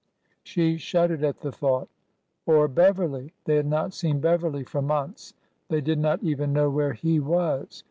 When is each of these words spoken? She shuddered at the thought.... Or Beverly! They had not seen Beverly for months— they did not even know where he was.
She 0.41 0.77
shuddered 0.79 1.23
at 1.23 1.41
the 1.41 1.51
thought.... 1.51 1.87
Or 2.47 2.67
Beverly! 2.67 3.33
They 3.45 3.57
had 3.57 3.67
not 3.67 3.93
seen 3.93 4.19
Beverly 4.19 4.63
for 4.63 4.81
months— 4.81 5.35
they 5.69 5.79
did 5.79 5.99
not 5.99 6.23
even 6.23 6.51
know 6.53 6.71
where 6.71 6.93
he 6.93 7.19
was. 7.19 7.79